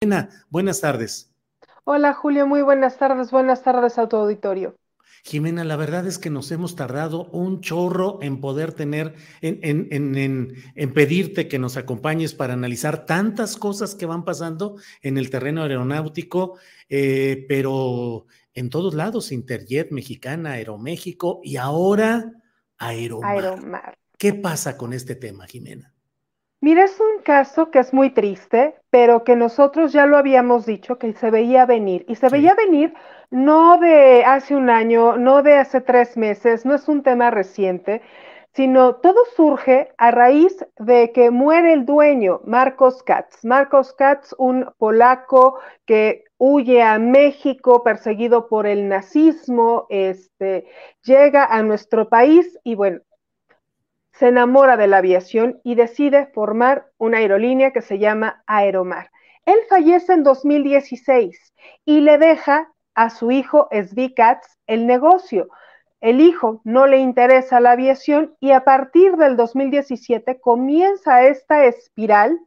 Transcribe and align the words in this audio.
today. 0.00 0.28
buenas 0.48 0.80
tardes. 0.80 1.30
Hola 1.84 2.14
Julio, 2.14 2.46
muy 2.46 2.62
buenas 2.62 2.96
tardes. 2.98 3.30
Buenas 3.30 3.62
tardes 3.62 3.98
a 3.98 4.08
tu 4.08 4.16
auditorio. 4.16 4.76
Jimena, 5.22 5.64
la 5.64 5.76
verdad 5.76 6.06
es 6.06 6.18
que 6.18 6.30
nos 6.30 6.50
hemos 6.50 6.76
tardado 6.76 7.26
un 7.26 7.60
chorro 7.60 8.20
en 8.22 8.40
poder 8.40 8.72
tener, 8.72 9.14
en, 9.42 9.60
en, 9.62 9.88
en, 9.90 10.54
en, 10.74 10.94
pedirte 10.94 11.46
que 11.46 11.58
nos 11.58 11.76
acompañes 11.76 12.32
para 12.32 12.54
analizar 12.54 13.04
tantas 13.04 13.56
cosas 13.56 13.94
que 13.94 14.06
van 14.06 14.24
pasando 14.24 14.76
en 15.02 15.18
el 15.18 15.28
terreno 15.28 15.62
aeronáutico, 15.62 16.58
eh, 16.88 17.44
pero 17.48 18.26
en 18.54 18.70
todos 18.70 18.94
lados, 18.94 19.30
Interjet, 19.30 19.90
Mexicana, 19.90 20.52
Aeroméxico 20.52 21.40
y 21.44 21.58
ahora 21.58 22.32
Aeromar. 22.78 23.36
Aeromar. 23.36 23.98
¿Qué 24.16 24.32
pasa 24.32 24.78
con 24.78 24.94
este 24.94 25.16
tema, 25.16 25.46
Jimena? 25.46 25.92
Mira, 26.62 26.84
es 26.84 27.00
un 27.00 27.22
caso 27.22 27.70
que 27.70 27.78
es 27.78 27.94
muy 27.94 28.10
triste, 28.10 28.74
pero 28.90 29.24
que 29.24 29.34
nosotros 29.36 29.92
ya 29.92 30.06
lo 30.06 30.16
habíamos 30.18 30.66
dicho 30.66 30.98
que 30.98 31.12
se 31.14 31.30
veía 31.30 31.64
venir. 31.66 32.04
Y 32.08 32.16
se 32.16 32.28
Sí. 32.28 32.32
veía 32.32 32.54
venir 32.54 32.92
no 33.30 33.78
de 33.78 34.24
hace 34.24 34.54
un 34.56 34.68
año, 34.68 35.16
no 35.16 35.42
de 35.42 35.54
hace 35.56 35.80
tres 35.80 36.16
meses, 36.16 36.66
no 36.66 36.74
es 36.74 36.86
un 36.88 37.02
tema 37.02 37.30
reciente, 37.30 38.02
sino 38.52 38.96
todo 38.96 39.24
surge 39.36 39.92
a 39.96 40.10
raíz 40.10 40.66
de 40.78 41.12
que 41.12 41.30
muere 41.30 41.72
el 41.72 41.86
dueño, 41.86 42.40
Marcos 42.44 43.02
Katz. 43.04 43.44
Marcos 43.44 43.94
Katz, 43.94 44.34
un 44.36 44.66
polaco 44.76 45.58
que 45.86 46.24
huye 46.36 46.82
a 46.82 46.98
México 46.98 47.82
perseguido 47.84 48.48
por 48.48 48.66
el 48.66 48.88
nazismo, 48.88 49.86
este, 49.88 50.66
llega 51.04 51.44
a 51.44 51.62
nuestro 51.62 52.08
país 52.08 52.58
y 52.64 52.74
bueno, 52.74 53.00
se 54.20 54.28
enamora 54.28 54.76
de 54.76 54.86
la 54.86 54.98
aviación 54.98 55.62
y 55.64 55.76
decide 55.76 56.26
formar 56.26 56.90
una 56.98 57.18
aerolínea 57.18 57.70
que 57.70 57.80
se 57.80 57.98
llama 57.98 58.44
Aeromar. 58.46 59.10
Él 59.46 59.56
fallece 59.66 60.12
en 60.12 60.24
2016 60.24 61.54
y 61.86 62.00
le 62.02 62.18
deja 62.18 62.70
a 62.94 63.08
su 63.08 63.30
hijo 63.30 63.66
Svi 63.72 64.12
Katz 64.12 64.58
el 64.66 64.86
negocio. 64.86 65.48
El 66.02 66.20
hijo 66.20 66.60
no 66.64 66.86
le 66.86 66.98
interesa 66.98 67.60
la 67.60 67.70
aviación 67.70 68.36
y 68.40 68.50
a 68.50 68.62
partir 68.62 69.16
del 69.16 69.38
2017 69.38 70.38
comienza 70.38 71.22
esta 71.22 71.64
espiral 71.64 72.38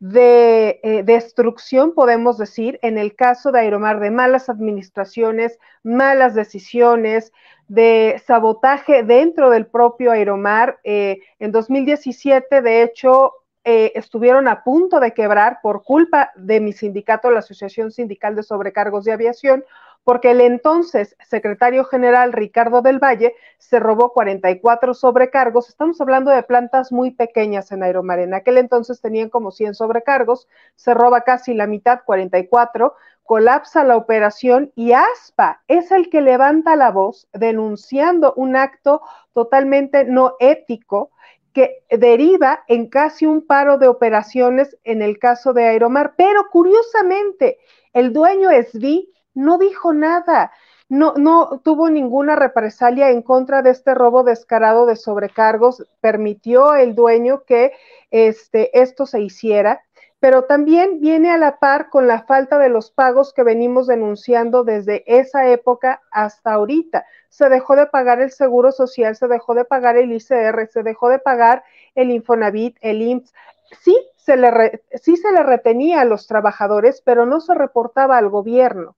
de 0.00 0.80
eh, 0.82 1.02
destrucción, 1.04 1.94
podemos 1.94 2.38
decir, 2.38 2.78
en 2.82 2.96
el 2.96 3.14
caso 3.14 3.52
de 3.52 3.60
Aeromar, 3.60 4.00
de 4.00 4.10
malas 4.10 4.48
administraciones, 4.48 5.58
malas 5.82 6.34
decisiones, 6.34 7.32
de 7.68 8.20
sabotaje 8.26 9.04
dentro 9.04 9.50
del 9.50 9.66
propio 9.66 10.10
Aeromar. 10.10 10.80
Eh, 10.84 11.20
en 11.38 11.52
2017, 11.52 12.62
de 12.62 12.82
hecho, 12.82 13.34
eh, 13.62 13.92
estuvieron 13.94 14.48
a 14.48 14.64
punto 14.64 15.00
de 15.00 15.12
quebrar 15.12 15.58
por 15.62 15.84
culpa 15.84 16.30
de 16.34 16.60
mi 16.60 16.72
sindicato, 16.72 17.30
la 17.30 17.40
Asociación 17.40 17.92
Sindical 17.92 18.34
de 18.34 18.42
Sobrecargos 18.42 19.04
de 19.04 19.12
Aviación, 19.12 19.64
porque 20.04 20.30
el 20.30 20.40
entonces 20.40 21.16
secretario 21.28 21.84
general 21.84 22.32
Ricardo 22.32 22.82
del 22.82 22.98
Valle 22.98 23.34
se 23.58 23.78
robó 23.78 24.12
44 24.12 24.94
sobrecargos. 24.94 25.68
Estamos 25.68 26.00
hablando 26.00 26.30
de 26.30 26.42
plantas 26.42 26.90
muy 26.90 27.10
pequeñas 27.10 27.70
en 27.72 27.82
Aeromar. 27.82 28.18
En 28.18 28.34
aquel 28.34 28.58
entonces 28.58 29.00
tenían 29.00 29.28
como 29.28 29.50
100 29.50 29.74
sobrecargos, 29.74 30.48
se 30.74 30.94
roba 30.94 31.22
casi 31.22 31.54
la 31.54 31.66
mitad, 31.66 32.00
44, 32.04 32.94
colapsa 33.24 33.84
la 33.84 33.96
operación 33.96 34.72
y 34.74 34.92
ASPA 34.92 35.62
es 35.68 35.92
el 35.92 36.10
que 36.10 36.20
levanta 36.20 36.74
la 36.74 36.90
voz 36.90 37.28
denunciando 37.32 38.34
un 38.34 38.56
acto 38.56 39.02
totalmente 39.32 40.04
no 40.04 40.34
ético 40.40 41.12
que 41.52 41.84
deriva 41.90 42.64
en 42.68 42.88
casi 42.88 43.26
un 43.26 43.46
paro 43.46 43.78
de 43.78 43.88
operaciones 43.88 44.76
en 44.84 45.02
el 45.02 45.18
caso 45.18 45.52
de 45.52 45.64
Aeromar. 45.64 46.14
Pero 46.16 46.46
curiosamente, 46.50 47.58
el 47.92 48.12
dueño 48.12 48.50
SB 48.50 49.06
no 49.34 49.58
dijo 49.58 49.92
nada, 49.92 50.52
no, 50.88 51.14
no 51.16 51.60
tuvo 51.62 51.88
ninguna 51.88 52.34
represalia 52.34 53.10
en 53.10 53.22
contra 53.22 53.62
de 53.62 53.70
este 53.70 53.94
robo 53.94 54.24
descarado 54.24 54.86
de 54.86 54.96
sobrecargos, 54.96 55.86
permitió 56.00 56.74
el 56.74 56.94
dueño 56.94 57.44
que 57.44 57.72
este, 58.10 58.76
esto 58.80 59.06
se 59.06 59.20
hiciera, 59.20 59.82
pero 60.18 60.44
también 60.44 61.00
viene 61.00 61.30
a 61.30 61.38
la 61.38 61.58
par 61.58 61.88
con 61.88 62.06
la 62.06 62.22
falta 62.24 62.58
de 62.58 62.68
los 62.68 62.90
pagos 62.90 63.32
que 63.32 63.42
venimos 63.42 63.86
denunciando 63.86 64.64
desde 64.64 65.02
esa 65.06 65.48
época 65.48 66.02
hasta 66.10 66.52
ahorita. 66.52 67.06
Se 67.30 67.48
dejó 67.48 67.74
de 67.76 67.86
pagar 67.86 68.20
el 68.20 68.30
seguro 68.30 68.70
social, 68.72 69.16
se 69.16 69.28
dejó 69.28 69.54
de 69.54 69.64
pagar 69.64 69.96
el 69.96 70.12
ICR, 70.12 70.66
se 70.68 70.82
dejó 70.82 71.08
de 71.08 71.20
pagar 71.20 71.64
el 71.94 72.10
Infonavit, 72.10 72.76
el 72.82 73.00
IMSS. 73.00 73.32
Sí 73.80 73.96
se 74.16 74.36
le, 74.36 74.50
re, 74.50 74.82
sí 74.94 75.16
se 75.16 75.32
le 75.32 75.42
retenía 75.42 76.00
a 76.02 76.04
los 76.04 76.26
trabajadores, 76.26 77.00
pero 77.00 77.24
no 77.24 77.40
se 77.40 77.54
reportaba 77.54 78.18
al 78.18 78.28
gobierno. 78.28 78.96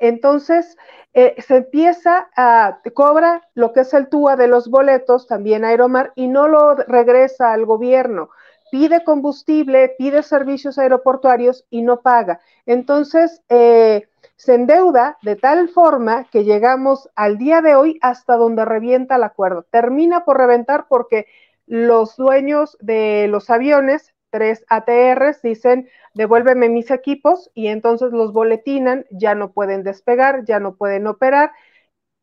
Entonces, 0.00 0.76
eh, 1.14 1.34
se 1.38 1.56
empieza 1.56 2.28
a, 2.36 2.80
cobra 2.94 3.42
lo 3.54 3.72
que 3.72 3.80
es 3.80 3.94
el 3.94 4.08
TUA 4.08 4.36
de 4.36 4.48
los 4.48 4.68
boletos, 4.68 5.26
también 5.26 5.64
Aeromar, 5.64 6.12
y 6.14 6.28
no 6.28 6.48
lo 6.48 6.74
regresa 6.74 7.52
al 7.52 7.64
gobierno. 7.66 8.30
Pide 8.70 9.02
combustible, 9.02 9.94
pide 9.98 10.22
servicios 10.22 10.78
aeroportuarios 10.78 11.64
y 11.70 11.82
no 11.82 12.00
paga. 12.00 12.40
Entonces, 12.66 13.42
eh, 13.48 14.08
se 14.36 14.54
endeuda 14.54 15.18
de 15.22 15.36
tal 15.36 15.68
forma 15.68 16.24
que 16.30 16.44
llegamos 16.44 17.08
al 17.16 17.38
día 17.38 17.60
de 17.60 17.74
hoy 17.74 17.98
hasta 18.02 18.36
donde 18.36 18.64
revienta 18.64 19.16
el 19.16 19.24
acuerdo. 19.24 19.64
Termina 19.70 20.24
por 20.24 20.38
reventar 20.38 20.86
porque 20.88 21.26
los 21.66 22.16
dueños 22.16 22.76
de 22.80 23.26
los 23.28 23.50
aviones 23.50 24.14
tres 24.30 24.64
ATRs 24.68 25.42
dicen 25.42 25.88
devuélveme 26.14 26.68
mis 26.68 26.90
equipos 26.90 27.50
y 27.54 27.68
entonces 27.68 28.12
los 28.12 28.32
boletinan, 28.32 29.06
ya 29.10 29.34
no 29.34 29.52
pueden 29.52 29.82
despegar, 29.82 30.44
ya 30.44 30.60
no 30.60 30.74
pueden 30.74 31.06
operar, 31.06 31.52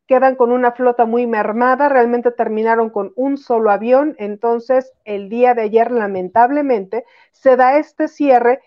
quedan 0.07 0.35
con 0.35 0.51
una 0.51 0.71
flota 0.71 1.05
muy 1.05 1.27
mermada, 1.27 1.89
realmente 1.89 2.31
terminaron 2.31 2.89
con 2.89 3.13
un 3.15 3.37
solo 3.37 3.71
avión, 3.71 4.15
entonces 4.19 4.93
el 5.03 5.29
día 5.29 5.53
de 5.53 5.63
ayer 5.63 5.91
lamentablemente 5.91 7.05
se 7.31 7.55
da 7.55 7.77
este 7.77 8.07
cierre 8.07 8.61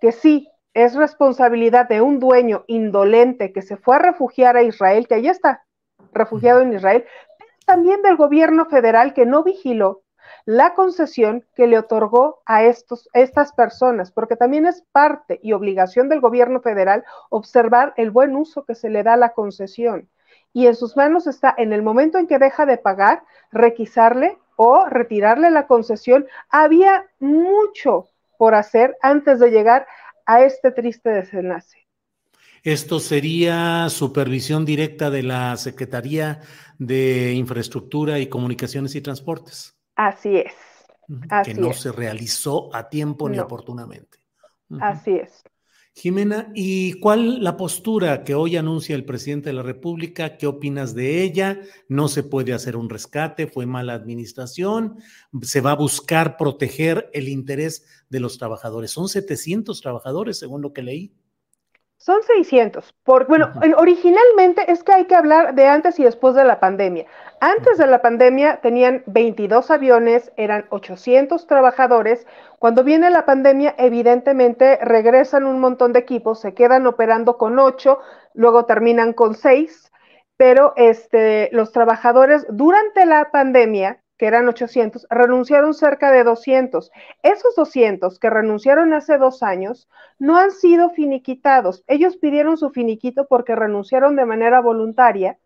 que 0.00 0.12
sí 0.12 0.48
es 0.74 0.94
responsabilidad 0.94 1.88
de 1.88 2.00
un 2.00 2.20
dueño 2.20 2.64
indolente 2.68 3.52
que 3.52 3.62
se 3.62 3.76
fue 3.76 3.96
a 3.96 4.00
refugiar 4.00 4.56
a 4.56 4.62
Israel, 4.62 5.08
que 5.08 5.20
ya 5.20 5.32
está 5.32 5.64
refugiado 6.12 6.60
en 6.60 6.72
Israel, 6.72 7.04
pero 7.38 7.50
también 7.66 8.02
del 8.02 8.16
gobierno 8.16 8.66
federal 8.66 9.12
que 9.12 9.26
no 9.26 9.42
vigiló 9.42 10.02
la 10.44 10.74
concesión 10.74 11.44
que 11.54 11.66
le 11.66 11.78
otorgó 11.78 12.42
a 12.46 12.64
estos, 12.64 13.08
estas 13.12 13.52
personas, 13.52 14.12
porque 14.12 14.36
también 14.36 14.66
es 14.66 14.82
parte 14.92 15.40
y 15.42 15.52
obligación 15.52 16.08
del 16.08 16.20
gobierno 16.20 16.60
federal 16.60 17.04
observar 17.30 17.94
el 17.96 18.10
buen 18.10 18.36
uso 18.36 18.64
que 18.64 18.74
se 18.74 18.90
le 18.90 19.02
da 19.02 19.14
a 19.14 19.18
la 19.18 19.32
concesión. 19.32 20.08
Y 20.52 20.66
en 20.66 20.74
sus 20.74 20.96
manos 20.96 21.26
está, 21.26 21.54
en 21.56 21.72
el 21.72 21.82
momento 21.82 22.18
en 22.18 22.26
que 22.26 22.38
deja 22.38 22.66
de 22.66 22.78
pagar, 22.78 23.22
requisarle 23.52 24.38
o 24.56 24.86
retirarle 24.86 25.50
la 25.50 25.66
concesión. 25.66 26.26
Había 26.48 27.06
mucho 27.20 28.08
por 28.38 28.54
hacer 28.54 28.96
antes 29.02 29.38
de 29.38 29.50
llegar 29.50 29.86
a 30.26 30.42
este 30.42 30.72
triste 30.72 31.10
desenlace. 31.10 31.86
Esto 32.64 32.98
sería 32.98 33.88
supervisión 33.88 34.64
directa 34.64 35.10
de 35.10 35.22
la 35.22 35.56
Secretaría 35.56 36.40
de 36.78 37.32
Infraestructura 37.34 38.18
y 38.18 38.26
Comunicaciones 38.26 38.94
y 38.96 39.00
Transportes. 39.00 39.77
Así 39.98 40.36
es. 40.36 40.54
que 41.44 41.54
no 41.54 41.72
se 41.72 41.90
realizó 41.90 42.74
a 42.74 42.88
tiempo 42.88 43.28
ni 43.28 43.38
oportunamente. 43.40 44.18
Así 44.80 45.12
es. 45.12 45.42
Jimena, 45.92 46.52
¿y 46.54 47.00
cuál 47.00 47.42
la 47.42 47.56
postura 47.56 48.22
que 48.22 48.36
hoy 48.36 48.56
anuncia 48.56 48.94
el 48.94 49.04
presidente 49.04 49.48
de 49.48 49.54
la 49.54 49.64
República? 49.64 50.36
¿Qué 50.36 50.46
opinas 50.46 50.94
de 50.94 51.24
ella? 51.24 51.60
¿No 51.88 52.06
se 52.06 52.22
puede 52.22 52.52
hacer 52.52 52.76
un 52.76 52.88
rescate? 52.88 53.48
¿Fue 53.48 53.66
mala 53.66 53.94
administración? 53.94 54.98
¿Se 55.42 55.60
va 55.60 55.72
a 55.72 55.76
buscar 55.76 56.36
proteger 56.36 57.10
el 57.12 57.28
interés 57.28 57.84
de 58.08 58.20
los 58.20 58.38
trabajadores? 58.38 58.92
Son 58.92 59.08
700 59.08 59.80
trabajadores, 59.80 60.38
según 60.38 60.62
lo 60.62 60.72
que 60.72 60.82
leí. 60.82 61.12
Son 62.00 62.22
600. 62.22 62.94
Por, 63.02 63.26
bueno, 63.26 63.52
originalmente 63.76 64.70
es 64.70 64.84
que 64.84 64.92
hay 64.92 65.06
que 65.06 65.16
hablar 65.16 65.56
de 65.56 65.66
antes 65.66 65.98
y 65.98 66.04
después 66.04 66.36
de 66.36 66.44
la 66.44 66.60
pandemia. 66.60 67.06
Antes 67.40 67.76
de 67.76 67.88
la 67.88 68.00
pandemia 68.02 68.60
tenían 68.60 69.02
22 69.06 69.68
aviones, 69.72 70.32
eran 70.36 70.66
800 70.70 71.48
trabajadores. 71.48 72.24
Cuando 72.60 72.84
viene 72.84 73.10
la 73.10 73.26
pandemia, 73.26 73.74
evidentemente 73.78 74.78
regresan 74.80 75.44
un 75.44 75.58
montón 75.58 75.92
de 75.92 75.98
equipos, 75.98 76.40
se 76.40 76.54
quedan 76.54 76.86
operando 76.86 77.36
con 77.36 77.58
8, 77.58 77.98
luego 78.32 78.64
terminan 78.64 79.12
con 79.12 79.34
6, 79.34 79.90
pero 80.36 80.74
este, 80.76 81.48
los 81.50 81.72
trabajadores 81.72 82.46
durante 82.48 83.06
la 83.06 83.32
pandemia 83.32 84.00
que 84.18 84.26
eran 84.26 84.48
800, 84.48 85.06
renunciaron 85.08 85.72
cerca 85.72 86.10
de 86.10 86.24
200. 86.24 86.90
Esos 87.22 87.54
200 87.54 88.18
que 88.18 88.28
renunciaron 88.28 88.92
hace 88.92 89.16
dos 89.16 89.42
años 89.42 89.88
no 90.18 90.36
han 90.36 90.50
sido 90.50 90.90
finiquitados. 90.90 91.84
Ellos 91.86 92.16
pidieron 92.16 92.56
su 92.56 92.70
finiquito 92.70 93.26
porque 93.28 93.54
renunciaron 93.54 94.16
de 94.16 94.26
manera 94.26 94.60
voluntaria 94.60 95.38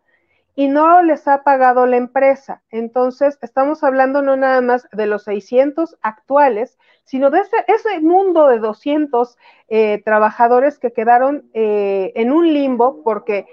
y 0.55 0.67
no 0.67 1.01
les 1.01 1.27
ha 1.27 1.43
pagado 1.43 1.85
la 1.85 1.97
empresa. 1.97 2.61
Entonces, 2.69 3.37
estamos 3.41 3.83
hablando 3.83 4.21
no 4.21 4.35
nada 4.35 4.61
más 4.61 4.87
de 4.91 5.07
los 5.07 5.23
600 5.23 5.97
actuales, 6.01 6.77
sino 7.05 7.29
de 7.29 7.41
ese, 7.67 7.99
mundo 8.01 8.47
de 8.47 8.59
200 8.59 9.37
eh, 9.69 10.01
trabajadores 10.03 10.79
que 10.79 10.93
quedaron 10.93 11.49
eh, 11.53 12.11
en 12.15 12.31
un 12.31 12.53
limbo 12.53 13.03
porque 13.03 13.47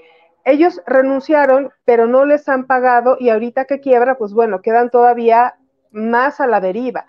ellos 0.45 0.81
renunciaron, 0.87 1.73
pero 1.85 2.07
no 2.07 2.25
les 2.25 2.49
han 2.49 2.67
pagado 2.67 3.17
y 3.19 3.31
ahorita 3.31 3.65
que 3.65 3.81
quiebra, 3.81 4.19
pues 4.19 4.33
bueno, 4.33 4.63
quedan 4.63 4.91
todavía 4.91 5.57
más 5.91 6.41
a 6.41 6.47
la 6.47 6.61
deriva. 6.61 7.07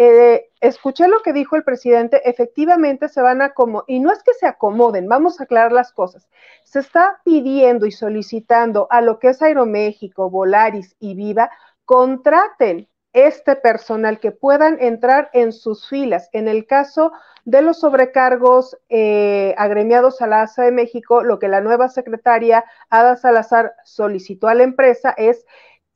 Eh, 0.00 0.50
escuché 0.60 1.08
lo 1.08 1.22
que 1.22 1.32
dijo 1.32 1.56
el 1.56 1.64
presidente, 1.64 2.28
efectivamente 2.28 3.08
se 3.08 3.20
van 3.20 3.42
a 3.42 3.46
acomodar, 3.46 3.84
y 3.88 3.98
no 3.98 4.12
es 4.12 4.22
que 4.22 4.32
se 4.32 4.46
acomoden, 4.46 5.08
vamos 5.08 5.40
a 5.40 5.44
aclarar 5.44 5.72
las 5.72 5.92
cosas. 5.92 6.28
Se 6.62 6.78
está 6.78 7.20
pidiendo 7.24 7.84
y 7.84 7.90
solicitando 7.90 8.86
a 8.90 9.00
lo 9.00 9.18
que 9.18 9.30
es 9.30 9.42
Aeroméxico, 9.42 10.30
Volaris 10.30 10.94
y 11.00 11.14
Viva, 11.16 11.50
contraten 11.84 12.88
este 13.12 13.56
personal 13.56 14.20
que 14.20 14.32
puedan 14.32 14.80
entrar 14.80 15.30
en 15.32 15.52
sus 15.52 15.88
filas. 15.88 16.28
En 16.32 16.48
el 16.48 16.66
caso 16.66 17.12
de 17.44 17.62
los 17.62 17.80
sobrecargos 17.80 18.76
eh, 18.88 19.54
agremiados 19.56 20.20
a 20.20 20.26
la 20.26 20.42
ASA 20.42 20.64
de 20.64 20.72
México, 20.72 21.22
lo 21.22 21.38
que 21.38 21.48
la 21.48 21.60
nueva 21.60 21.88
secretaria 21.88 22.64
Ada 22.90 23.16
Salazar 23.16 23.74
solicitó 23.84 24.48
a 24.48 24.54
la 24.54 24.64
empresa 24.64 25.14
es 25.16 25.46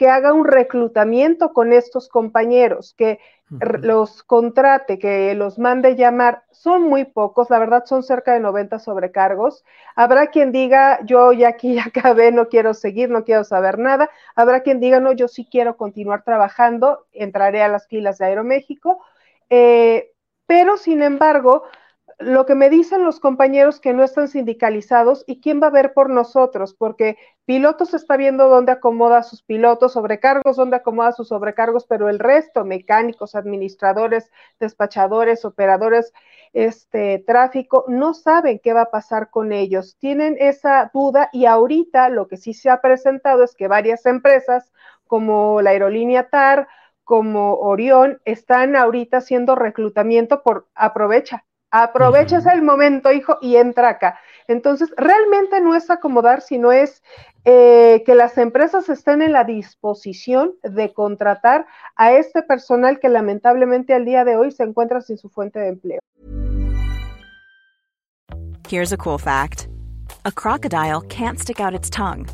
que 0.02 0.08
haga 0.08 0.32
un 0.32 0.44
reclutamiento 0.44 1.52
con 1.52 1.72
estos 1.72 2.08
compañeros, 2.08 2.92
que 2.98 3.20
los 3.50 4.24
contrate, 4.24 4.98
que 4.98 5.32
los 5.36 5.60
mande 5.60 5.94
llamar. 5.94 6.42
Son 6.50 6.82
muy 6.82 7.04
pocos, 7.04 7.50
la 7.50 7.60
verdad 7.60 7.84
son 7.86 8.02
cerca 8.02 8.34
de 8.34 8.40
90 8.40 8.80
sobrecargos. 8.80 9.64
Habrá 9.94 10.26
quien 10.26 10.50
diga, 10.50 10.98
yo 11.04 11.32
ya 11.32 11.50
aquí 11.50 11.74
ya 11.76 11.84
acabé, 11.86 12.32
no 12.32 12.48
quiero 12.48 12.74
seguir, 12.74 13.10
no 13.10 13.22
quiero 13.22 13.44
saber 13.44 13.78
nada. 13.78 14.10
Habrá 14.34 14.64
quien 14.64 14.80
diga, 14.80 14.98
no, 14.98 15.12
yo 15.12 15.28
sí 15.28 15.46
quiero 15.48 15.76
continuar 15.76 16.24
trabajando, 16.24 17.06
entraré 17.12 17.62
a 17.62 17.68
las 17.68 17.86
filas 17.86 18.18
de 18.18 18.24
Aeroméxico. 18.24 19.04
Eh, 19.50 20.10
pero, 20.48 20.78
sin 20.78 21.00
embargo, 21.00 21.62
lo 22.18 22.46
que 22.46 22.54
me 22.54 22.70
dicen 22.70 23.04
los 23.04 23.20
compañeros 23.20 23.80
que 23.80 23.92
no 23.92 24.04
están 24.04 24.28
sindicalizados 24.28 25.24
y 25.26 25.40
quién 25.40 25.62
va 25.62 25.68
a 25.68 25.70
ver 25.70 25.92
por 25.92 26.10
nosotros, 26.10 26.74
porque 26.74 27.16
pilotos 27.44 27.94
está 27.94 28.16
viendo 28.16 28.48
dónde 28.48 28.72
acomoda 28.72 29.18
a 29.18 29.22
sus 29.22 29.42
pilotos, 29.42 29.92
sobrecargos, 29.92 30.56
dónde 30.56 30.76
acomoda 30.76 31.12
sus 31.12 31.28
sobrecargos, 31.28 31.86
pero 31.86 32.08
el 32.08 32.18
resto, 32.18 32.64
mecánicos, 32.64 33.34
administradores, 33.34 34.30
despachadores, 34.60 35.44
operadores, 35.44 36.12
este 36.52 37.22
tráfico, 37.26 37.84
no 37.88 38.14
saben 38.14 38.60
qué 38.62 38.72
va 38.72 38.82
a 38.82 38.90
pasar 38.90 39.30
con 39.30 39.52
ellos. 39.52 39.96
Tienen 39.98 40.36
esa 40.38 40.90
duda 40.92 41.30
y 41.32 41.46
ahorita 41.46 42.08
lo 42.08 42.28
que 42.28 42.36
sí 42.36 42.54
se 42.54 42.70
ha 42.70 42.80
presentado 42.80 43.42
es 43.42 43.54
que 43.54 43.68
varias 43.68 44.06
empresas 44.06 44.72
como 45.06 45.60
la 45.62 45.70
aerolínea 45.70 46.28
TAR, 46.30 46.68
como 47.04 47.54
Orión, 47.56 48.20
están 48.24 48.76
ahorita 48.76 49.18
haciendo 49.18 49.54
reclutamiento 49.56 50.42
por 50.42 50.68
aprovecha, 50.74 51.44
Aprovechas 51.72 52.44
el 52.44 52.60
momento, 52.60 53.10
hijo, 53.10 53.38
y 53.40 53.56
entra 53.56 53.88
acá. 53.88 54.20
Entonces, 54.46 54.92
realmente 54.98 55.58
no 55.62 55.74
es 55.74 55.90
acomodar, 55.90 56.42
sino 56.42 56.70
es 56.70 57.02
eh, 57.46 58.02
que 58.04 58.14
las 58.14 58.36
empresas 58.36 58.90
estén 58.90 59.22
en 59.22 59.32
la 59.32 59.44
disposición 59.44 60.52
de 60.62 60.92
contratar 60.92 61.66
a 61.96 62.12
este 62.12 62.42
personal 62.42 63.00
que 63.00 63.08
lamentablemente 63.08 63.94
al 63.94 64.04
día 64.04 64.24
de 64.24 64.36
hoy 64.36 64.52
se 64.52 64.64
encuentra 64.64 65.00
sin 65.00 65.16
su 65.16 65.30
fuente 65.30 65.58
de 65.60 65.68
empleo. 65.68 66.00
Here's 68.68 68.92
a 68.92 68.98
cool 68.98 69.18
fact. 69.18 69.68
A 70.24 70.30
crocodile 70.30 71.00
can't 71.08 71.38
stick 71.38 71.58
out 71.58 71.74
its 71.74 71.88
tongue. 71.88 72.26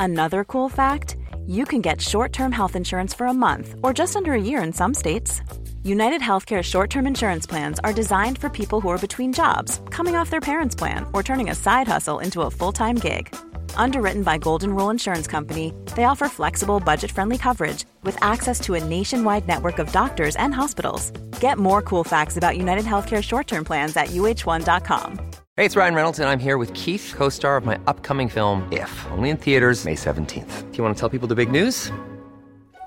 Another 0.00 0.44
cool 0.44 0.70
fact, 0.70 1.16
you 1.46 1.66
can 1.66 1.82
get 1.82 2.00
short-term 2.00 2.52
health 2.52 2.74
insurance 2.74 3.14
for 3.14 3.26
a 3.26 3.34
month 3.34 3.74
or 3.82 3.92
just 3.92 4.16
under 4.16 4.32
a 4.32 4.40
year 4.40 4.62
in 4.62 4.72
some 4.72 4.94
states. 4.94 5.42
United 5.88 6.20
Healthcare 6.20 6.62
short 6.62 6.90
term 6.90 7.06
insurance 7.06 7.46
plans 7.46 7.78
are 7.82 7.94
designed 7.94 8.36
for 8.36 8.50
people 8.50 8.82
who 8.82 8.90
are 8.90 8.98
between 8.98 9.32
jobs, 9.32 9.80
coming 9.88 10.16
off 10.16 10.28
their 10.28 10.40
parents' 10.40 10.76
plan, 10.76 11.06
or 11.14 11.22
turning 11.22 11.48
a 11.48 11.54
side 11.54 11.88
hustle 11.88 12.18
into 12.18 12.42
a 12.42 12.50
full 12.50 12.72
time 12.72 12.96
gig. 12.96 13.34
Underwritten 13.74 14.22
by 14.22 14.36
Golden 14.36 14.74
Rule 14.74 14.90
Insurance 14.90 15.26
Company, 15.26 15.72
they 15.96 16.04
offer 16.04 16.28
flexible, 16.28 16.78
budget 16.78 17.10
friendly 17.10 17.38
coverage 17.38 17.86
with 18.02 18.22
access 18.22 18.60
to 18.60 18.74
a 18.74 18.84
nationwide 18.84 19.48
network 19.48 19.78
of 19.78 19.90
doctors 19.90 20.36
and 20.36 20.54
hospitals. 20.54 21.10
Get 21.40 21.56
more 21.56 21.80
cool 21.80 22.04
facts 22.04 22.36
about 22.36 22.58
United 22.58 22.84
Healthcare 22.84 23.22
short 23.22 23.46
term 23.46 23.64
plans 23.64 23.96
at 23.96 24.08
uh1.com. 24.08 25.18
Hey, 25.56 25.64
it's 25.64 25.74
Ryan 25.74 25.94
Reynolds, 25.94 26.18
and 26.18 26.28
I'm 26.28 26.38
here 26.38 26.58
with 26.58 26.74
Keith, 26.74 27.14
co 27.16 27.30
star 27.30 27.56
of 27.56 27.64
my 27.64 27.78
upcoming 27.86 28.28
film, 28.28 28.68
If, 28.70 29.06
only 29.10 29.30
in 29.30 29.38
theaters, 29.38 29.86
May 29.86 29.94
17th. 29.94 30.70
Do 30.70 30.76
you 30.76 30.84
want 30.84 30.94
to 30.94 31.00
tell 31.00 31.08
people 31.08 31.28
the 31.28 31.34
big 31.34 31.50
news? 31.50 31.90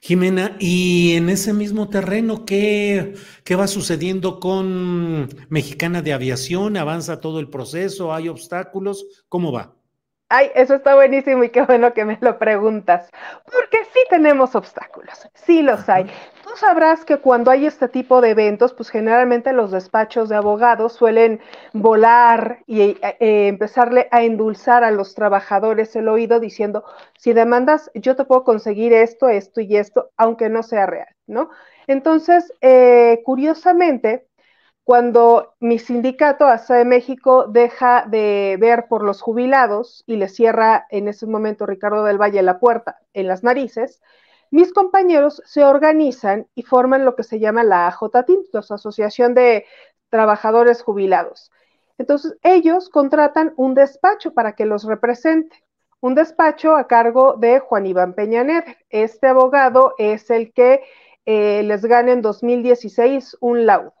Jimena, 0.00 0.56
y 0.60 1.12
en 1.12 1.28
ese 1.28 1.52
mismo 1.52 1.88
terreno, 1.88 2.44
¿qué, 2.44 3.14
¿qué 3.44 3.56
va 3.56 3.66
sucediendo 3.66 4.40
con 4.40 5.28
Mexicana 5.48 6.02
de 6.02 6.12
Aviación? 6.12 6.76
¿Avanza 6.76 7.20
todo 7.20 7.40
el 7.40 7.50
proceso? 7.50 8.14
¿Hay 8.14 8.28
obstáculos? 8.28 9.04
¿Cómo 9.28 9.52
va? 9.52 9.75
Ay, 10.28 10.50
eso 10.54 10.74
está 10.74 10.94
buenísimo 10.94 11.44
y 11.44 11.50
qué 11.50 11.62
bueno 11.62 11.94
que 11.94 12.04
me 12.04 12.18
lo 12.20 12.38
preguntas, 12.38 13.10
porque 13.44 13.84
sí 13.92 14.00
tenemos 14.10 14.54
obstáculos, 14.56 15.28
sí 15.34 15.62
los 15.62 15.88
hay 15.88 16.10
sabrás 16.56 17.04
que 17.04 17.18
cuando 17.18 17.50
hay 17.50 17.66
este 17.66 17.88
tipo 17.88 18.20
de 18.20 18.30
eventos, 18.30 18.72
pues 18.72 18.90
generalmente 18.90 19.52
los 19.52 19.70
despachos 19.70 20.28
de 20.28 20.36
abogados 20.36 20.94
suelen 20.94 21.40
volar 21.72 22.60
y 22.66 22.80
eh, 22.82 22.98
eh, 23.02 23.48
empezarle 23.48 24.08
a 24.10 24.22
endulzar 24.22 24.82
a 24.84 24.90
los 24.90 25.14
trabajadores 25.14 25.94
el 25.96 26.08
oído 26.08 26.40
diciendo, 26.40 26.84
si 27.18 27.32
demandas, 27.32 27.90
yo 27.94 28.16
te 28.16 28.24
puedo 28.24 28.44
conseguir 28.44 28.92
esto, 28.92 29.28
esto 29.28 29.60
y 29.60 29.76
esto, 29.76 30.10
aunque 30.16 30.48
no 30.48 30.62
sea 30.62 30.86
real, 30.86 31.08
¿no? 31.26 31.50
Entonces, 31.86 32.52
eh, 32.60 33.22
curiosamente, 33.24 34.25
cuando 34.86 35.56
mi 35.58 35.80
sindicato, 35.80 36.46
ASA 36.46 36.76
de 36.76 36.84
México, 36.84 37.46
deja 37.48 38.06
de 38.08 38.56
ver 38.60 38.86
por 38.88 39.02
los 39.02 39.20
jubilados 39.20 40.04
y 40.06 40.14
le 40.14 40.28
cierra 40.28 40.86
en 40.90 41.08
ese 41.08 41.26
momento 41.26 41.66
Ricardo 41.66 42.04
del 42.04 42.20
Valle 42.22 42.40
la 42.44 42.60
puerta 42.60 43.00
en 43.12 43.26
las 43.26 43.42
narices, 43.42 44.00
mis 44.52 44.72
compañeros 44.72 45.42
se 45.44 45.64
organizan 45.64 46.46
y 46.54 46.62
forman 46.62 47.04
lo 47.04 47.16
que 47.16 47.24
se 47.24 47.40
llama 47.40 47.64
la 47.64 47.88
AJTIM, 47.88 48.44
la 48.52 48.60
Asociación 48.60 49.34
de 49.34 49.66
Trabajadores 50.08 50.82
Jubilados. 50.82 51.50
Entonces, 51.98 52.36
ellos 52.44 52.88
contratan 52.88 53.54
un 53.56 53.74
despacho 53.74 54.34
para 54.34 54.52
que 54.54 54.66
los 54.66 54.84
represente. 54.84 55.64
un 56.00 56.14
despacho 56.14 56.76
a 56.76 56.86
cargo 56.86 57.34
de 57.36 57.58
Juan 57.58 57.86
Iván 57.86 58.14
Peñaner. 58.14 58.76
Este 58.90 59.26
abogado 59.26 59.94
es 59.98 60.30
el 60.30 60.52
que 60.52 60.84
eh, 61.24 61.64
les 61.64 61.84
gana 61.84 62.12
en 62.12 62.22
2016 62.22 63.38
un 63.40 63.66
laudo. 63.66 63.95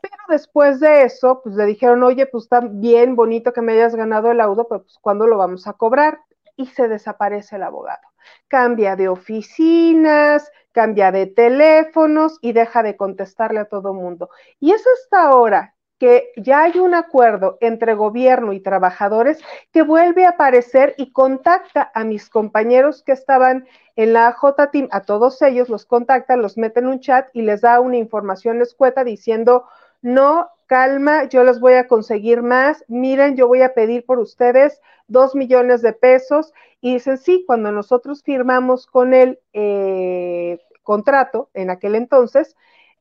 Pero 0.00 0.16
después 0.28 0.80
de 0.80 1.02
eso, 1.02 1.40
pues 1.42 1.54
le 1.56 1.66
dijeron, 1.66 2.02
oye, 2.02 2.26
pues 2.26 2.44
está 2.44 2.60
bien 2.60 3.16
bonito 3.16 3.52
que 3.52 3.62
me 3.62 3.72
hayas 3.72 3.94
ganado 3.94 4.30
el 4.30 4.38
laudo, 4.38 4.68
pero 4.68 4.82
pues 4.82 4.98
¿cuándo 5.00 5.26
lo 5.26 5.38
vamos 5.38 5.66
a 5.66 5.72
cobrar? 5.72 6.20
Y 6.56 6.66
se 6.66 6.88
desaparece 6.88 7.56
el 7.56 7.62
abogado. 7.62 8.02
Cambia 8.48 8.96
de 8.96 9.08
oficinas, 9.08 10.50
cambia 10.72 11.10
de 11.12 11.26
teléfonos 11.26 12.38
y 12.40 12.52
deja 12.52 12.82
de 12.82 12.96
contestarle 12.96 13.60
a 13.60 13.64
todo 13.68 13.94
mundo. 13.94 14.30
Y 14.60 14.72
es 14.72 14.84
hasta 14.86 15.22
ahora 15.22 15.74
que 15.98 16.30
ya 16.36 16.62
hay 16.62 16.78
un 16.78 16.94
acuerdo 16.94 17.58
entre 17.60 17.94
gobierno 17.94 18.52
y 18.52 18.60
trabajadores 18.60 19.40
que 19.72 19.82
vuelve 19.82 20.26
a 20.26 20.30
aparecer 20.30 20.94
y 20.96 21.12
contacta 21.12 21.90
a 21.92 22.04
mis 22.04 22.30
compañeros 22.30 23.02
que 23.02 23.12
estaban 23.12 23.66
en 23.96 24.12
la 24.12 24.32
J-Team, 24.32 24.88
a 24.92 25.02
todos 25.02 25.42
ellos 25.42 25.68
los 25.68 25.84
contacta, 25.84 26.36
los 26.36 26.56
mete 26.56 26.78
en 26.78 26.86
un 26.86 27.00
chat 27.00 27.28
y 27.32 27.42
les 27.42 27.62
da 27.62 27.80
una 27.80 27.96
información 27.96 28.62
escueta 28.62 29.02
diciendo, 29.02 29.64
no, 30.02 30.48
calma, 30.66 31.24
yo 31.24 31.44
les 31.44 31.60
voy 31.60 31.74
a 31.74 31.88
conseguir 31.88 32.42
más, 32.42 32.84
miren, 32.88 33.36
yo 33.36 33.48
voy 33.48 33.62
a 33.62 33.74
pedir 33.74 34.04
por 34.04 34.18
ustedes 34.18 34.80
dos 35.08 35.34
millones 35.34 35.82
de 35.82 35.92
pesos. 35.92 36.52
Y 36.80 36.94
dicen, 36.94 37.18
sí, 37.18 37.44
cuando 37.46 37.72
nosotros 37.72 38.22
firmamos 38.22 38.86
con 38.86 39.14
el 39.14 39.40
eh, 39.52 40.60
contrato 40.84 41.50
en 41.54 41.70
aquel 41.70 41.96
entonces, 41.96 42.56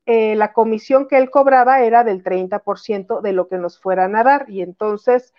eh, 0.07 0.35
la 0.35 0.53
comisión 0.53 1.07
que 1.07 1.17
él 1.17 1.29
cobraba 1.29 1.81
era 1.81 2.03
del 2.03 2.23
30% 2.23 3.21
de 3.21 3.33
lo 3.33 3.47
que 3.47 3.57
nos 3.57 3.79
fueran 3.79 4.15
a 4.15 4.23
dar. 4.23 4.45
Y 4.49 4.61
entonces, 4.61 5.33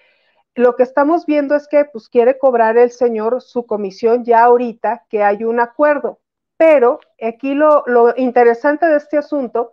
lo 0.54 0.76
que 0.76 0.82
estamos 0.82 1.26
viendo 1.26 1.56
es 1.56 1.66
que 1.68 1.86
pues 1.86 2.08
quiere 2.08 2.38
cobrar 2.38 2.76
el 2.76 2.90
señor 2.90 3.40
su 3.42 3.66
comisión 3.66 4.24
ya 4.24 4.44
ahorita 4.44 5.04
que 5.08 5.24
hay 5.24 5.44
un 5.44 5.60
acuerdo. 5.60 6.20
Pero 6.56 7.00
aquí 7.20 7.54
lo, 7.54 7.84
lo 7.86 8.14
interesante 8.16 8.86
de 8.86 8.96
este 8.98 9.18
asunto 9.18 9.72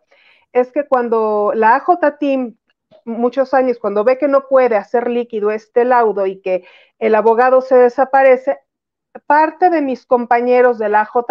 es 0.55 0.71
que 0.71 0.87
cuando 0.87 1.51
la 1.53 1.75
AJ 1.75 2.17
Team, 2.17 2.55
muchos 3.03 3.53
años, 3.53 3.77
cuando 3.77 4.05
ve 4.05 4.17
que 4.17 4.29
no 4.29 4.47
puede 4.47 4.77
hacer 4.77 5.09
líquido 5.09 5.51
este 5.51 5.83
laudo 5.83 6.25
y 6.25 6.41
que 6.41 6.63
el 6.97 7.13
abogado 7.13 7.59
se 7.59 7.75
desaparece, 7.75 8.59
parte 9.27 9.69
de 9.69 9.81
mis 9.81 10.05
compañeros 10.05 10.79
de 10.79 10.87
la 10.87 11.01
AJ 11.01 11.25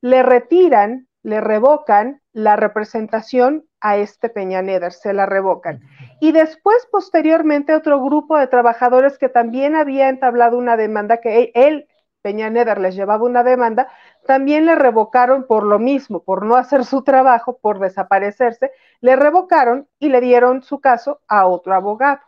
le 0.00 0.22
retiran, 0.22 1.08
le 1.24 1.40
revocan 1.40 2.22
la 2.32 2.54
representación 2.54 3.64
a 3.80 3.96
este 3.96 4.28
Peña 4.28 4.62
Neder, 4.62 4.92
se 4.92 5.12
la 5.12 5.26
revocan. 5.26 5.80
Y 6.20 6.30
después, 6.30 6.86
posteriormente, 6.92 7.74
otro 7.74 8.00
grupo 8.00 8.38
de 8.38 8.46
trabajadores 8.46 9.18
que 9.18 9.28
también 9.28 9.74
había 9.74 10.08
entablado 10.08 10.58
una 10.58 10.76
demanda 10.76 11.20
que 11.20 11.50
él 11.56 11.88
Peña 12.22 12.48
Neder 12.50 12.80
les 12.80 12.94
llevaba 12.94 13.24
una 13.24 13.42
demanda, 13.42 13.88
también 14.26 14.64
le 14.64 14.76
revocaron 14.76 15.46
por 15.46 15.64
lo 15.64 15.78
mismo, 15.78 16.22
por 16.22 16.46
no 16.46 16.56
hacer 16.56 16.84
su 16.84 17.02
trabajo, 17.02 17.58
por 17.60 17.80
desaparecerse, 17.80 18.70
le 19.00 19.16
revocaron 19.16 19.88
y 19.98 20.08
le 20.08 20.20
dieron 20.20 20.62
su 20.62 20.80
caso 20.80 21.20
a 21.28 21.46
otro 21.46 21.74
abogado. 21.74 22.20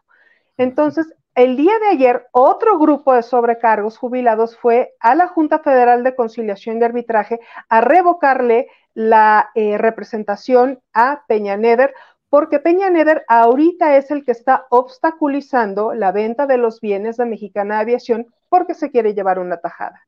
Entonces, 0.57 1.15
el 1.35 1.57
día 1.57 1.73
de 1.81 1.89
ayer, 1.89 2.29
otro 2.31 2.79
grupo 2.79 3.13
de 3.13 3.23
sobrecargos 3.23 3.99
jubilados 3.99 4.57
fue 4.57 4.95
a 5.01 5.15
la 5.15 5.27
Junta 5.27 5.59
Federal 5.59 6.05
de 6.05 6.15
Conciliación 6.15 6.81
y 6.81 6.85
Arbitraje 6.85 7.41
a 7.69 7.81
revocarle 7.81 8.69
la 8.95 9.51
eh, 9.57 9.77
representación 9.77 10.81
a 10.93 11.25
Peña 11.27 11.57
Neder 11.57 11.93
porque 12.35 12.59
Peña 12.59 12.91
Neder 12.91 13.25
ahorita 13.29 13.97
es 13.97 14.11
el 14.11 14.25
que 14.25 14.33
está 14.33 14.67
obstaculizando 14.71 15.95
la 15.95 16.11
venta 16.11 16.49
de 16.49 16.59
los 16.59 16.81
bienes 16.81 17.17
de 17.17 17.27
Mexicana 17.27 17.79
Aviación 17.79 18.27
porque 18.49 18.75
se 18.75 18.91
quiere 18.91 19.15
llevar 19.15 19.39
una 19.39 19.59
tajada. 19.59 20.05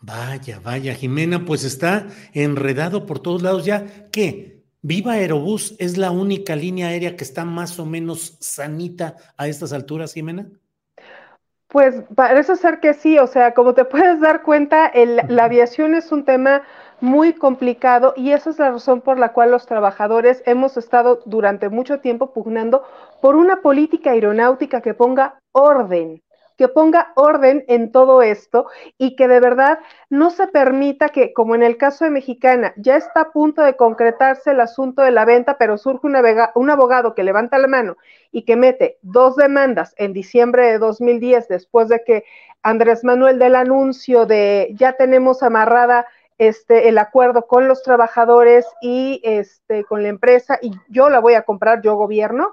Vaya, 0.00 0.58
vaya, 0.64 0.94
Jimena, 0.94 1.44
pues 1.44 1.64
está 1.64 2.06
enredado 2.32 3.04
por 3.04 3.18
todos 3.18 3.42
lados 3.42 3.66
ya. 3.66 3.84
¿Qué? 4.10 4.64
¿Viva 4.80 5.12
Aerobús 5.12 5.76
es 5.78 5.98
la 5.98 6.12
única 6.12 6.56
línea 6.56 6.88
aérea 6.88 7.14
que 7.14 7.24
está 7.24 7.44
más 7.44 7.78
o 7.78 7.84
menos 7.84 8.38
sanita 8.40 9.16
a 9.36 9.46
estas 9.46 9.74
alturas, 9.74 10.14
Jimena? 10.14 10.48
Pues 11.68 12.04
parece 12.14 12.56
ser 12.56 12.80
que 12.80 12.94
sí, 12.94 13.18
o 13.18 13.26
sea, 13.26 13.52
como 13.52 13.74
te 13.74 13.84
puedes 13.84 14.18
dar 14.18 14.44
cuenta, 14.44 14.90
la 15.28 15.44
aviación 15.44 15.94
es 15.94 16.10
un 16.10 16.24
tema 16.24 16.62
muy 17.00 17.34
complicado 17.34 18.14
y 18.16 18.32
esa 18.32 18.50
es 18.50 18.58
la 18.58 18.70
razón 18.70 19.00
por 19.00 19.18
la 19.18 19.32
cual 19.32 19.50
los 19.50 19.66
trabajadores 19.66 20.42
hemos 20.46 20.76
estado 20.76 21.20
durante 21.26 21.68
mucho 21.68 22.00
tiempo 22.00 22.32
pugnando 22.32 22.84
por 23.20 23.36
una 23.36 23.60
política 23.62 24.10
aeronáutica 24.10 24.80
que 24.80 24.94
ponga 24.94 25.40
orden, 25.52 26.22
que 26.56 26.68
ponga 26.68 27.12
orden 27.16 27.64
en 27.68 27.90
todo 27.90 28.22
esto 28.22 28.66
y 28.96 29.16
que 29.16 29.28
de 29.28 29.40
verdad 29.40 29.80
no 30.08 30.30
se 30.30 30.46
permita 30.46 31.08
que, 31.08 31.32
como 31.32 31.54
en 31.54 31.62
el 31.62 31.76
caso 31.76 32.04
de 32.04 32.10
Mexicana, 32.10 32.72
ya 32.76 32.96
está 32.96 33.22
a 33.22 33.32
punto 33.32 33.62
de 33.62 33.76
concretarse 33.76 34.52
el 34.52 34.60
asunto 34.60 35.02
de 35.02 35.10
la 35.10 35.24
venta, 35.24 35.58
pero 35.58 35.78
surge 35.78 36.06
un 36.06 36.70
abogado 36.70 37.14
que 37.14 37.24
levanta 37.24 37.58
la 37.58 37.68
mano 37.68 37.96
y 38.30 38.42
que 38.42 38.56
mete 38.56 38.98
dos 39.02 39.36
demandas 39.36 39.94
en 39.98 40.12
diciembre 40.12 40.70
de 40.70 40.78
2010, 40.78 41.48
después 41.48 41.88
de 41.88 42.02
que 42.04 42.24
Andrés 42.62 43.04
Manuel 43.04 43.38
del 43.38 43.56
anuncio 43.56 44.26
de 44.26 44.70
ya 44.74 44.94
tenemos 44.94 45.42
amarrada 45.42 46.06
este, 46.38 46.88
el 46.88 46.98
acuerdo 46.98 47.46
con 47.46 47.68
los 47.68 47.82
trabajadores 47.82 48.66
y 48.82 49.20
este, 49.24 49.84
con 49.84 50.02
la 50.02 50.08
empresa 50.08 50.58
y 50.60 50.72
yo 50.88 51.08
la 51.08 51.20
voy 51.20 51.34
a 51.34 51.42
comprar, 51.42 51.80
yo 51.82 51.96
gobierno, 51.96 52.52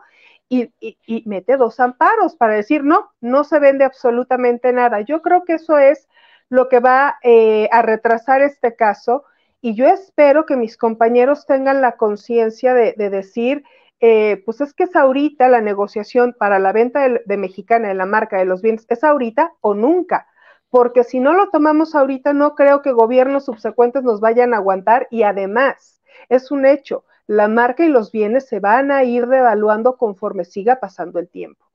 y, 0.50 1.24
mete 1.26 1.56
dos 1.56 1.80
amparos 1.80 2.36
para 2.36 2.56
decir, 2.56 2.84
no, 2.84 3.12
no 3.22 3.46
se 3.46 3.60
vende 3.60 3.86
absolutamente 3.86 4.74
nada. 4.74 5.00
Yo 5.00 5.22
creo 5.22 5.46
que 5.46 5.54
eso 5.54 5.78
es 5.78 6.10
lo 6.50 6.68
que 6.68 6.82
va 6.82 7.18
eh, 7.24 7.70
a 7.72 7.82
retrasar 7.82 8.42
este 8.42 8.76
caso 8.76 9.24
y 9.62 9.76
yo 9.76 9.88
espero 9.88 10.46
que 10.46 10.58
mis 10.58 10.76
compañeros 10.76 11.46
tengan 11.46 11.80
la 11.80 11.94
conciencia 11.94 12.74
de, 12.74 12.94
decir, 12.98 13.64
eh, 14.02 14.44
pues 14.46 14.60
es 14.60 14.74
que 14.74 14.84
es 14.84 14.96
ahorita 14.96 15.48
la 15.48 15.62
negociación 15.62 16.36
para 16.38 16.60
la 16.60 16.74
venta 16.74 17.08
de, 17.08 17.22
de, 17.26 17.38
Mexicana 17.38 17.88
de 17.88 17.94
la 17.94 18.06
marca 18.06 18.38
de 18.38 18.46
los 18.46 18.62
bienes, 18.62 18.86
es 18.90 19.04
ahorita 19.06 19.54
o 19.62 19.74
nunca 19.74 20.28
porque 20.72 21.04
si 21.04 21.20
no 21.20 21.34
lo 21.34 21.50
tomamos 21.50 21.94
ahorita, 21.94 22.34
no 22.34 22.56
creo 22.56 22.82
que 22.82 22.94
gobiernos 22.94 23.46
subsecuentes 23.46 24.04
nos 24.04 24.22
vayan 24.22 24.54
a 24.54 24.58
aguantar 24.58 25.08
y 25.12 25.24
además 25.24 26.02
es 26.30 26.50
un 26.50 26.66
hecho, 26.66 27.04
la 27.28 27.48
marca 27.48 27.86
y 27.86 27.90
los 27.90 28.12
bienes 28.12 28.48
se 28.48 28.60
van 28.60 28.90
a 28.90 29.04
ir 29.04 29.28
devaluando 29.28 29.98
conforme 29.98 30.46
siga 30.46 30.80
pasando 30.80 31.20
el 31.20 31.28
tiempo. 31.28 31.66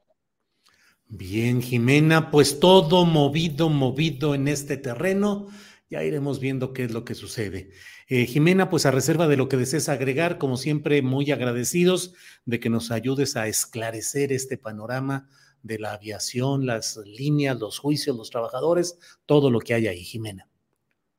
Bien, 1.08 1.62
Jimena, 1.62 2.30
pues 2.30 2.58
todo 2.58 3.04
movido, 3.04 3.68
movido 3.68 4.34
en 4.34 4.48
este 4.48 4.76
terreno. 4.76 5.46
Ya 5.88 6.02
iremos 6.02 6.40
viendo 6.40 6.72
qué 6.72 6.84
es 6.84 6.92
lo 6.92 7.04
que 7.04 7.14
sucede. 7.14 7.70
Eh, 8.08 8.26
Jimena, 8.26 8.70
pues 8.70 8.86
a 8.86 8.90
reserva 8.90 9.28
de 9.28 9.36
lo 9.36 9.48
que 9.48 9.56
desees 9.56 9.88
agregar, 9.88 10.38
como 10.38 10.56
siempre, 10.56 11.02
muy 11.02 11.30
agradecidos 11.30 12.14
de 12.44 12.58
que 12.58 12.70
nos 12.70 12.90
ayudes 12.90 13.36
a 13.36 13.46
esclarecer 13.46 14.32
este 14.32 14.58
panorama 14.58 15.28
de 15.66 15.78
la 15.78 15.92
aviación, 15.92 16.66
las 16.66 16.96
líneas, 17.04 17.58
los 17.58 17.78
juicios, 17.78 18.16
los 18.16 18.30
trabajadores, 18.30 18.98
todo 19.26 19.50
lo 19.50 19.60
que 19.60 19.74
hay 19.74 19.88
ahí, 19.88 20.02
Jimena. 20.02 20.46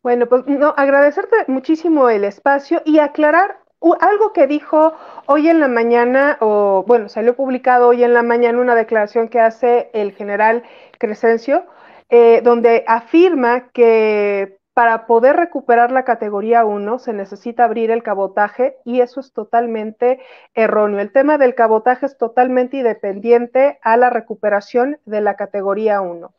Bueno, 0.04 0.28
pues 0.28 0.46
no, 0.48 0.74
agradecerte 0.78 1.36
muchísimo 1.48 2.10
el 2.10 2.24
espacio 2.24 2.82
y 2.86 3.00
aclarar 3.00 3.60
algo 4.00 4.34
que 4.34 4.48
dijo 4.48 4.94
hoy 5.28 5.50
en 5.50 5.60
la 5.60 5.68
mañana, 5.68 6.38
o 6.40 6.84
bueno, 6.88 7.10
salió 7.10 7.36
publicado 7.36 7.90
hoy 7.90 8.04
en 8.04 8.14
la 8.14 8.24
mañana 8.24 8.60
una 8.60 8.76
declaración 8.76 9.28
que 9.28 9.40
hace 9.40 9.90
el 9.94 10.14
general 10.14 10.64
Crescencio, 10.98 11.66
eh, 12.10 12.42
donde 12.44 12.84
afirma 12.88 13.70
que 13.72 14.57
para 14.78 15.08
poder 15.08 15.36
recuperar 15.36 15.92
la 15.92 16.06
categoría 16.06 16.64
1 16.64 17.00
se 17.00 17.12
necesita 17.12 17.64
abrir 17.64 17.90
el 17.90 18.04
cabotaje 18.04 18.76
y 18.86 19.02
eso 19.02 19.20
es 19.20 19.34
totalmente 19.34 20.20
erróneo. 20.54 21.00
El 21.00 21.12
tema 21.12 21.40
del 21.40 21.56
cabotaje 21.56 22.06
es 22.06 22.16
totalmente 22.16 22.78
independiente 22.78 23.80
a 23.82 23.98
la 23.98 24.12
recuperación 24.12 25.00
de 25.06 25.22
la 25.22 25.36
categoría 25.36 26.02
1. 26.02 26.32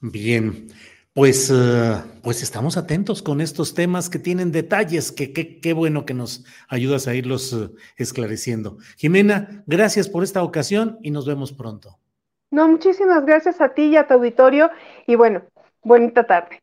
Bien, 0.00 0.66
pues, 1.14 1.48
eh, 1.54 1.94
pues 2.24 2.42
estamos 2.42 2.76
atentos 2.76 3.22
con 3.22 3.40
estos 3.40 3.72
temas 3.72 4.10
que 4.10 4.18
tienen 4.18 4.50
detalles, 4.50 5.12
que 5.12 5.32
qué 5.32 5.72
bueno 5.72 6.04
que 6.04 6.14
nos 6.14 6.44
ayudas 6.68 7.06
a 7.06 7.14
irlos 7.14 7.52
eh, 7.52 7.70
esclareciendo. 7.98 8.78
Jimena, 8.96 9.62
gracias 9.68 10.08
por 10.08 10.24
esta 10.24 10.42
ocasión 10.42 10.98
y 11.02 11.12
nos 11.12 11.24
vemos 11.24 11.52
pronto. 11.52 12.00
No, 12.50 12.66
muchísimas 12.66 13.24
gracias 13.24 13.60
a 13.60 13.68
ti 13.74 13.90
y 13.90 13.96
a 13.96 14.08
tu 14.08 14.14
auditorio 14.14 14.72
y 15.06 15.14
bueno, 15.14 15.44
bonita 15.84 16.26
tarde. 16.26 16.62